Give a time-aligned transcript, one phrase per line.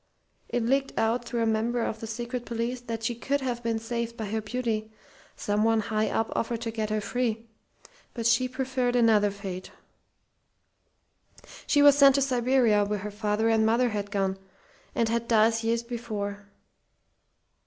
[0.49, 3.77] It leaked out through a member of the secret police that she could have been
[3.77, 4.91] saved by her beauty
[5.35, 7.45] someone high up offered to get her free.
[8.15, 9.69] But she preferred another fate.
[11.67, 14.39] "She was sent to Siberia where her father and mother had gone,
[14.95, 16.47] and had died years before.